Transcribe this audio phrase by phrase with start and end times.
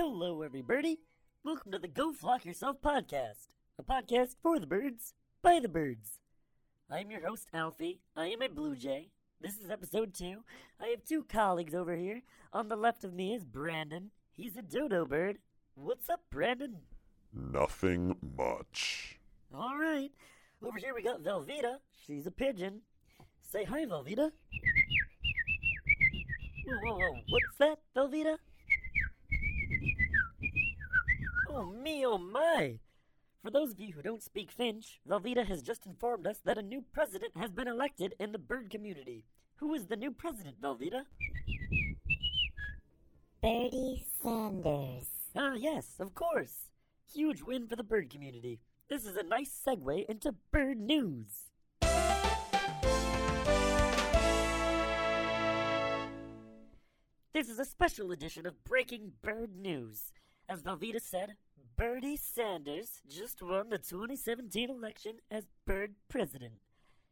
[0.00, 1.00] Hello, everybody.
[1.42, 3.48] Welcome to the Go Flock Yourself podcast,
[3.80, 5.12] a podcast for the birds,
[5.42, 6.20] by the birds.
[6.88, 7.98] I'm your host, Alfie.
[8.16, 9.08] I am a Blue Jay.
[9.40, 10.44] This is episode two.
[10.80, 12.22] I have two colleagues over here.
[12.52, 14.12] On the left of me is Brandon.
[14.30, 15.38] He's a dodo bird.
[15.74, 16.76] What's up, Brandon?
[17.34, 19.18] Nothing much.
[19.52, 20.12] All right.
[20.64, 21.78] Over here we got Velveeta.
[22.06, 22.82] She's a pigeon.
[23.42, 24.30] Say hi, Velveeta.
[26.68, 27.14] Whoa, whoa, whoa.
[27.30, 28.36] What's that, Velveeta?
[31.60, 32.78] Oh, me, oh, my.
[33.42, 36.62] For those of you who don't speak Finch, Velveeta has just informed us that a
[36.62, 39.24] new president has been elected in the bird community.
[39.56, 41.02] Who is the new president, Velveeta?
[43.42, 45.08] Bertie Sanders.
[45.34, 46.70] Ah, yes, of course.
[47.12, 48.60] Huge win for the bird community.
[48.88, 51.26] This is a nice segue into bird news.
[57.32, 60.12] This is a special edition of Breaking Bird News.
[60.48, 61.34] As Velveeta said,
[61.78, 66.54] Bertie Sanders just won the 2017 election as bird president.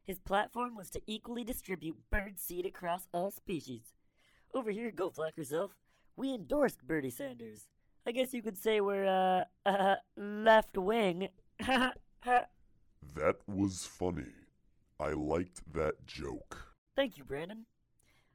[0.03, 3.93] His platform was to equally distribute bird seed across all species.
[4.53, 5.71] Over here, go flock yourself.
[6.17, 7.69] We endorsed Bertie Sanders.
[8.05, 11.29] I guess you could say we're, uh, uh left wing.
[13.15, 14.33] That was funny.
[14.99, 16.73] I liked that joke.
[16.93, 17.65] Thank you, Brandon.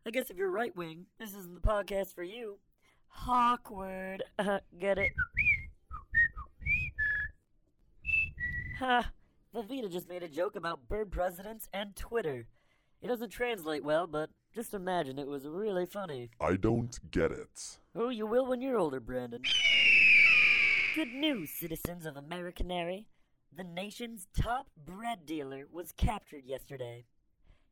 [0.06, 2.58] I guess if you're right wing, this isn't the podcast for you.
[3.28, 4.22] Awkward.
[4.38, 5.12] Uh, get it?
[8.84, 9.12] Ha!
[9.92, 12.48] Just made a joke about bird presidents and Twitter.
[13.00, 16.30] It doesn't translate well, but just imagine it was really funny.
[16.40, 17.78] I don't get it.
[17.94, 19.42] Oh, you will when you're older, Brandon.
[20.96, 23.06] Good news, citizens of Americanary.
[23.56, 27.04] The nation's top bread dealer was captured yesterday.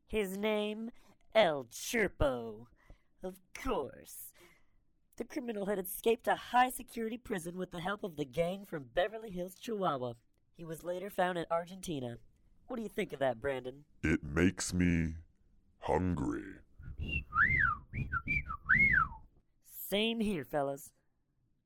[0.07, 0.93] His name,
[1.35, 2.67] El Chirpo.
[3.25, 4.33] Of course.
[5.17, 8.91] The criminal had escaped a high security prison with the help of the gang from
[8.95, 10.13] Beverly Hills, Chihuahua.
[10.57, 12.19] He was later found in Argentina.
[12.67, 13.85] What do you think of that, Brandon?
[14.03, 15.15] It makes me
[15.81, 16.45] hungry.
[19.89, 20.93] Same here, fellas.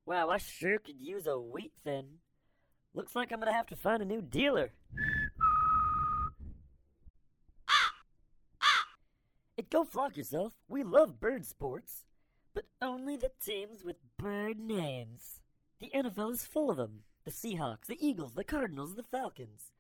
[0.07, 2.21] Wow, I sure could use a wheat thin.
[2.95, 4.73] Looks like I'm gonna have to find a new dealer.
[9.57, 10.53] It go flock yourself.
[10.69, 12.05] We love bird sports,
[12.55, 15.41] but only the teams with bird names.
[15.81, 17.05] The NFL is full of them.
[17.25, 19.73] The Seahawks, the Eagles, the Cardinals, the Falcons.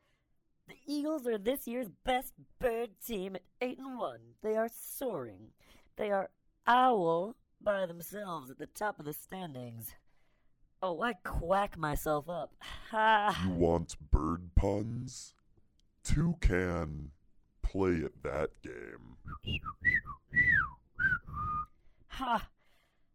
[0.66, 4.18] The Eagles are this year's best bird team at 8 and 1.
[4.42, 5.50] They are soaring.
[5.96, 6.30] They are
[6.66, 9.94] owl by themselves at the top of the standings.
[10.82, 12.54] Oh, I quack myself up.
[12.90, 13.42] Ha!
[13.46, 15.34] You want bird puns?
[16.02, 17.10] Toucan,
[17.62, 19.16] play at that game.
[22.08, 22.48] Ha!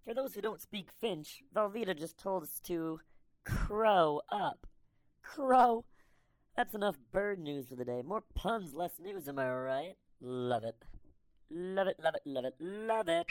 [0.06, 3.00] For those who don't speak Finch, Velveeta just told us to
[3.50, 4.68] crow up.
[5.24, 5.86] Crow?
[6.56, 8.02] That's enough bird news for the day.
[8.06, 9.96] More puns, less news, am I right?
[10.22, 10.76] Love it.
[11.50, 13.26] Love it, love it, love it, love it.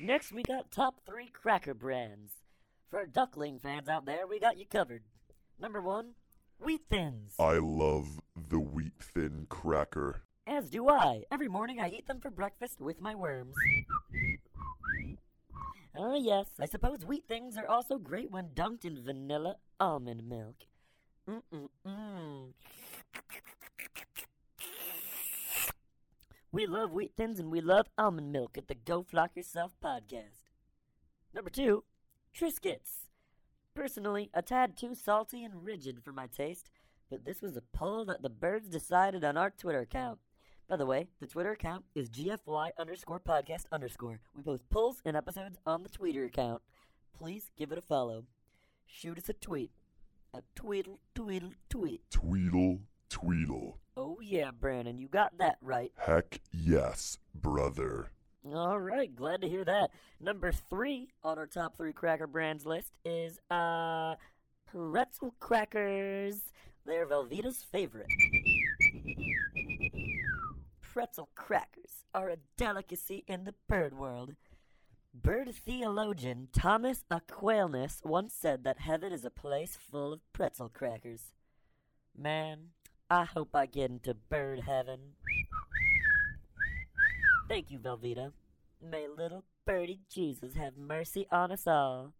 [0.00, 2.32] Next, we got top three cracker brands.
[2.90, 5.02] For duckling fans out there, we got you covered.
[5.60, 6.14] Number one,
[6.58, 7.34] Wheat Thins.
[7.38, 10.22] I love the wheat thin cracker.
[10.46, 11.24] As do I.
[11.30, 13.54] Every morning I eat them for breakfast with my worms.
[15.96, 20.66] Oh, yes, I suppose wheat thins are also great when dunked in vanilla almond milk.
[21.28, 22.52] Mm-mm-mm.
[26.50, 30.50] We love wheat thins and we love almond milk at the Go Flock Yourself podcast.
[31.32, 31.84] Number two,
[32.36, 33.08] Triscuits.
[33.74, 36.70] Personally, a tad too salty and rigid for my taste,
[37.10, 40.18] but this was a poll that the birds decided on our Twitter account.
[40.68, 44.20] By the way, the Twitter account is GFY underscore podcast underscore.
[44.34, 46.62] We post polls and episodes on the Twitter account.
[47.16, 48.24] Please give it a follow.
[48.86, 49.70] Shoot us a tweet.
[50.32, 52.00] A tweedle, tweedle, tweet.
[52.10, 52.80] Tweedle,
[53.10, 53.74] tweedle.
[53.96, 55.92] Oh yeah, Brandon, you got that right.
[55.98, 58.10] Heck yes, brother.
[58.52, 59.90] All right, glad to hear that.
[60.18, 64.14] Number three on our top three cracker brands list is uh
[64.66, 66.40] pretzel crackers.
[66.86, 68.06] They're Velveeta's favorite.
[70.94, 74.36] Pretzel crackers are a delicacy in the bird world.
[75.12, 81.32] Bird theologian Thomas Aquinas once said that heaven is a place full of pretzel crackers.
[82.16, 82.68] Man,
[83.10, 85.00] I hope I get into bird heaven.
[87.48, 88.30] Thank you, Velveeta.
[88.80, 92.12] May little birdie Jesus have mercy on us all,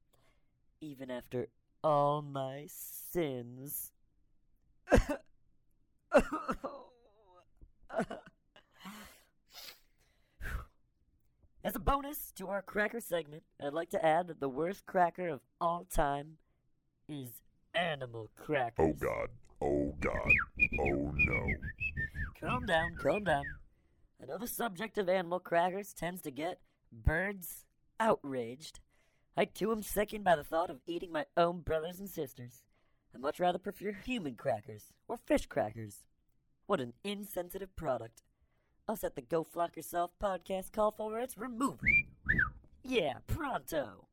[0.80, 1.46] even after
[1.84, 3.92] all my sins.
[6.16, 6.80] Oh.
[11.64, 15.30] As a bonus, to our cracker segment, I'd like to add that the worst cracker
[15.30, 16.36] of all time
[17.08, 17.40] is
[17.74, 18.84] animal crackers.
[18.86, 19.28] Oh god.
[19.62, 20.30] Oh god.
[20.78, 21.46] Oh no.
[22.38, 23.44] Calm down, calm down.
[24.22, 26.60] I know the subject of animal crackers tends to get
[26.92, 27.64] birds
[27.98, 28.80] outraged.
[29.34, 32.62] I too am sickened by the thought of eating my own brothers and sisters.
[33.14, 36.04] I much rather prefer human crackers or fish crackers.
[36.66, 38.22] What an insensitive product.
[38.86, 41.78] Us at the Go Flock Yourself podcast call for its removal.
[42.82, 44.08] Yeah, pronto.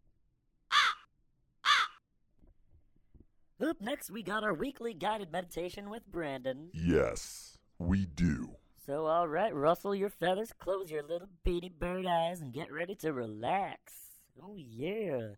[3.61, 6.69] Up next, we got our weekly guided meditation with Brandon.
[6.73, 8.55] Yes, we do.
[8.85, 12.95] So, all right, rustle your feathers, close your little beady bird eyes, and get ready
[12.95, 13.93] to relax.
[14.41, 15.31] Oh, yeah.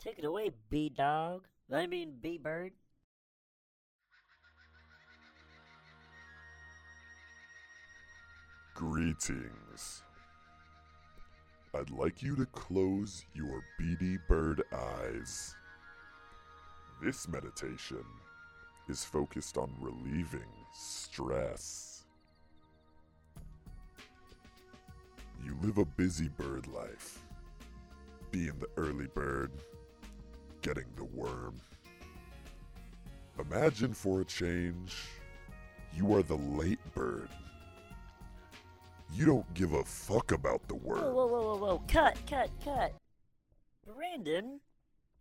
[0.00, 1.46] Take it away, bee dog.
[1.72, 2.72] I mean, bee bird.
[9.14, 10.02] Greetings.
[11.74, 15.54] I'd like you to close your beady bird eyes.
[17.02, 18.04] This meditation
[18.88, 22.04] is focused on relieving stress.
[25.44, 27.20] You live a busy bird life,
[28.30, 29.52] being the early bird,
[30.62, 31.60] getting the worm.
[33.38, 34.96] Imagine for a change,
[35.96, 37.28] you are the late bird.
[39.16, 41.82] You don't give a fuck about the Whoa, whoa, whoa, whoa, whoa.
[41.86, 42.92] Cut, cut, cut.
[43.86, 44.58] Brandon,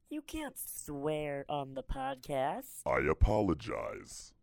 [0.10, 2.82] you can't swear on the podcast.
[2.88, 4.34] I apologize.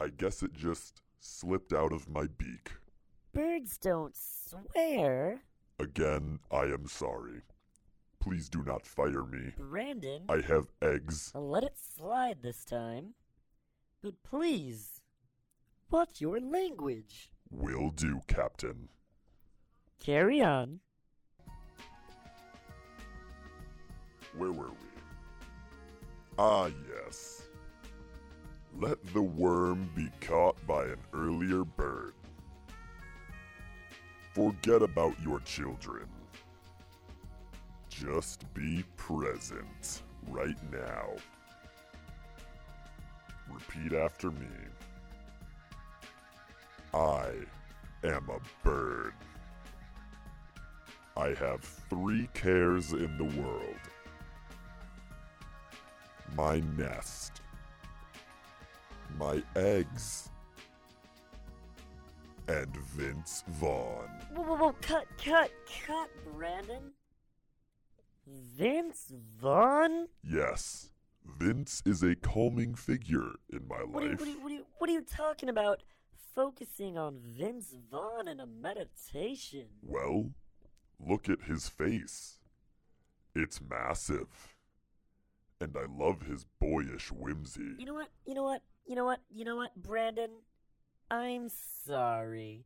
[0.00, 2.70] I guess it just slipped out of my beak.
[3.32, 5.40] Birds don't swear.
[5.80, 7.42] Again, I am sorry.
[8.20, 9.54] Please do not fire me.
[9.58, 11.32] Brandon, I have eggs.
[11.34, 13.14] I'll let it slide this time.
[14.02, 15.00] But please,
[15.88, 17.32] what's your language?
[17.50, 18.88] Will do, Captain.
[20.00, 20.80] Carry on.
[24.36, 24.88] Where were we?
[26.38, 27.42] Ah, yes.
[28.78, 32.14] Let the worm be caught by an earlier bird.
[34.32, 36.08] Forget about your children.
[37.90, 41.10] Just be present right now.
[43.50, 44.46] Repeat after me.
[46.94, 47.32] I
[48.04, 49.12] am a bird.
[51.20, 53.76] I have three cares in the world
[56.34, 57.42] my nest,
[59.18, 60.30] my eggs,
[62.48, 64.08] and Vince Vaughn.
[64.32, 65.50] Whoa, whoa, whoa, cut, cut,
[65.86, 66.92] cut, Brandon.
[68.26, 70.06] Vince Vaughn?
[70.24, 70.90] Yes,
[71.26, 74.20] Vince is a calming figure in my What are, you, life.
[74.20, 75.82] what, are you, what, are you, what are you talking about?
[76.34, 79.66] Focusing on Vince Vaughn in a meditation.
[79.82, 80.30] Well,
[81.06, 82.38] look at his face.
[83.34, 84.54] It's massive.
[85.60, 87.74] And I love his boyish whimsy.
[87.78, 88.08] You know what?
[88.26, 88.62] You know what?
[88.86, 89.20] You know what?
[89.30, 90.30] You know what, Brandon?
[91.10, 91.48] I'm
[91.86, 92.64] sorry.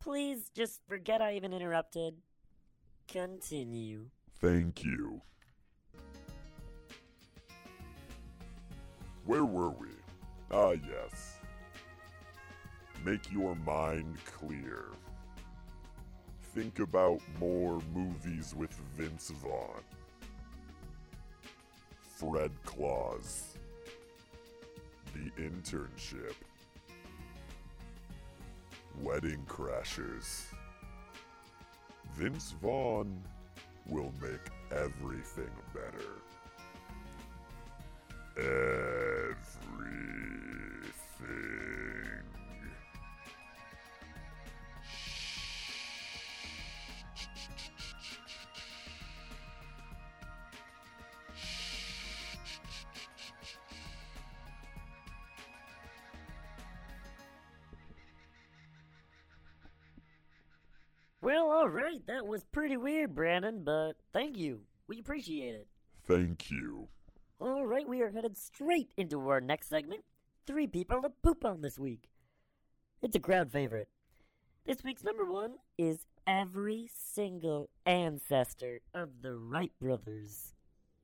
[0.00, 2.14] Please just forget I even interrupted.
[3.06, 4.06] Continue.
[4.40, 5.20] Thank you.
[9.24, 9.88] Where were we?
[10.50, 11.36] Ah, yes.
[13.04, 14.86] Make your mind clear.
[16.54, 19.80] Think about more movies with Vince Vaughn.
[22.02, 23.56] Fred Claus.
[25.14, 26.34] The Internship.
[29.00, 30.44] Wedding Crashers.
[32.12, 33.22] Vince Vaughn
[33.86, 36.20] will make everything better.
[38.36, 39.32] Everything.
[61.62, 64.62] Well, alright, that was pretty weird, Brandon, but thank you.
[64.88, 65.68] We appreciate it.
[66.08, 66.88] Thank you.
[67.40, 70.02] Alright, we are headed straight into our next segment
[70.44, 72.08] Three People to Poop on this week.
[73.00, 73.88] It's a crowd favorite.
[74.66, 80.54] This week's number one is every single ancestor of the Wright brothers.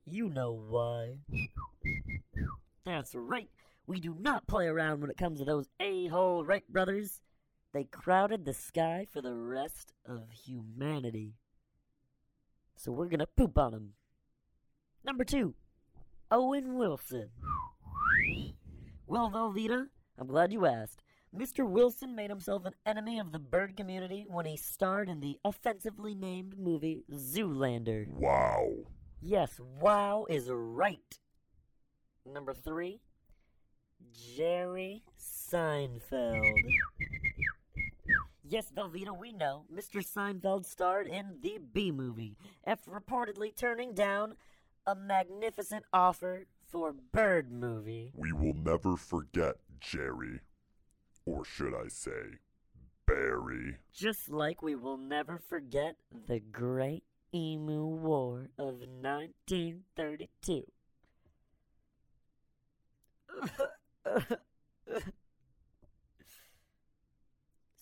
[0.06, 1.18] You know why.
[2.84, 3.50] That's right.
[3.86, 7.20] We do not play around when it comes to those a-hole Wright brothers.
[7.72, 11.34] They crowded the sky for the rest of humanity.
[12.76, 13.92] So we're gonna poop on them.
[15.04, 15.54] Number two,
[16.30, 17.30] Owen Wilson.
[19.06, 21.02] Well, Velveeta, I'm glad you asked.
[21.37, 21.68] Mr.
[21.68, 26.14] Wilson made himself an enemy of the bird community when he starred in the offensively
[26.14, 28.08] named movie Zoolander.
[28.08, 28.68] Wow.
[29.20, 31.18] Yes, wow is right.
[32.25, 33.00] Number three,
[34.37, 36.54] Jerry Seinfeld.
[38.50, 39.66] Yes, Velveeta, we know.
[39.70, 40.02] Mr.
[40.02, 44.36] Seinfeld starred in the Bee Movie after reportedly turning down
[44.86, 48.10] a magnificent offer for Bird movie.
[48.14, 50.40] We will never forget Jerry.
[51.26, 52.38] Or should I say,
[53.06, 53.76] Barry.
[53.92, 60.64] Just like we will never forget the Great Emu War of 1932.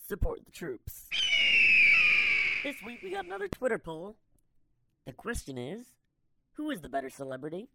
[0.08, 1.08] Support the troops.
[2.62, 4.14] This week we got another Twitter poll.
[5.04, 5.94] The question is
[6.52, 7.70] who is the better celebrity?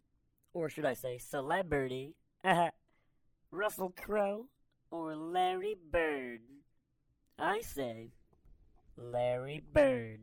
[0.54, 2.14] Or should I say celebrity?
[3.50, 4.46] Russell Crowe
[4.90, 6.40] or Larry Bird?
[7.38, 8.12] I say
[8.96, 10.20] Larry Bird.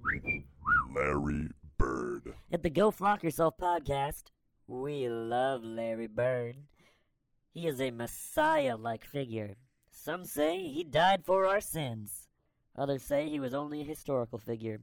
[0.95, 2.33] Larry Bird.
[2.51, 4.23] At the Go Flock Yourself podcast,
[4.65, 6.55] we love Larry Bird.
[7.53, 9.57] He is a messiah like figure.
[10.01, 12.29] Some say he died for our sins.
[12.77, 14.79] Others say he was only a historical figure.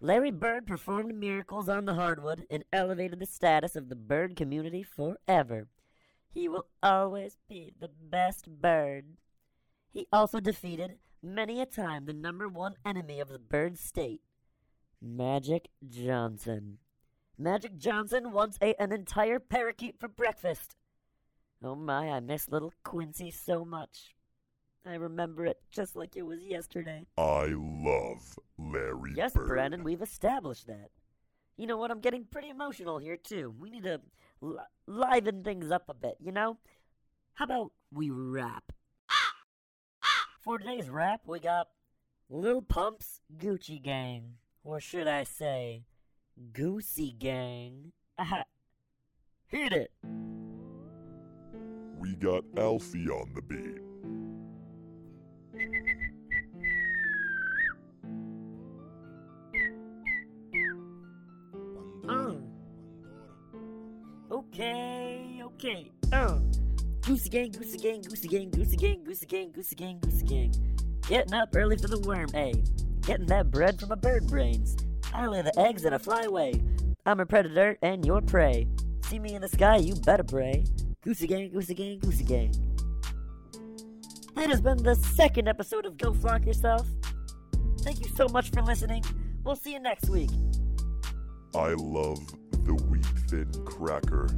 [0.00, 4.82] Larry Bird performed miracles on the hardwood and elevated the status of the bird community
[4.82, 5.68] forever.
[6.34, 9.04] He will always be the best bird.
[9.92, 14.22] He also defeated many a time the number one enemy of the bird state,
[15.00, 16.78] Magic Johnson.
[17.38, 20.74] Magic Johnson once ate an entire parakeet for breakfast.
[21.62, 24.16] Oh my, I miss little Quincy so much.
[24.88, 27.04] I remember it just like it was yesterday.
[27.18, 29.46] I love Larry Yes, Bird.
[29.48, 30.88] Brandon, we've established that.
[31.58, 31.90] You know what?
[31.90, 33.54] I'm getting pretty emotional here, too.
[33.58, 34.00] We need to
[34.40, 36.56] li- liven things up a bit, you know?
[37.34, 38.72] How about we rap?
[40.40, 41.68] For today's rap, we got
[42.30, 44.36] Lil Pump's Gucci Gang.
[44.64, 45.84] Or should I say,
[46.54, 47.92] Goosey Gang.
[49.48, 49.90] Hit it!
[51.98, 53.82] We got Alfie on the beat.
[65.58, 66.16] Okay, okay.
[66.16, 66.38] Uh.
[67.00, 70.54] Goosey gang, goosey gang, goosey gang, goosey gang, goosey gang, goosey gang, goosey gang.
[71.08, 72.52] Getting up early for the worm, eh?
[73.00, 74.76] Getting that bread from a bird brains.
[75.12, 76.62] I lay the eggs and I fly away.
[77.06, 78.68] I'm a predator and you're prey.
[79.06, 80.64] See me in the sky, you better pray.
[81.02, 82.54] Goosey gang, goosey gang, goosey gang.
[84.36, 86.86] That has been the second episode of Go Flock Yourself.
[87.80, 89.02] Thank you so much for listening.
[89.42, 90.30] We'll see you next week.
[91.52, 92.20] I love
[92.64, 94.28] the wheat thin cracker.